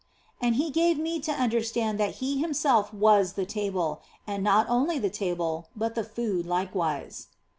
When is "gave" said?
0.71-0.97